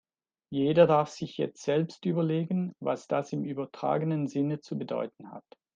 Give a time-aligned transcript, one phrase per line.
[0.49, 5.45] Jeder darf sich jetzt selbst überlegen, was das im übertragenen Sinne zu bedeuten hat.